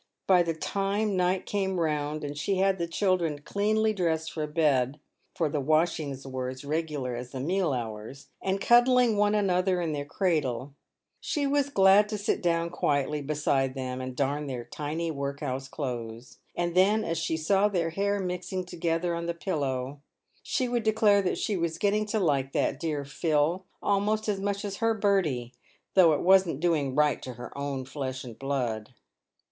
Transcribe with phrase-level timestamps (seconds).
[0.25, 4.99] By the time night came round and she had the children cleanly dressed for bed—
[5.35, 9.93] for the washings were as regular as the meal hours— and cuddling one another in
[9.93, 10.73] their cradle,
[11.19, 16.39] she was glad to sit down quietly beside them, and darn their tiny workhouse clothes;
[16.55, 20.01] and then, as she saw their hair mixing together on the pillow,
[20.41, 24.65] she would declare that she was getting to like that dear Phil almost as much
[24.65, 25.53] as her Bertie,
[25.93, 28.95] though it wasn't doing right to her own flesh and blood.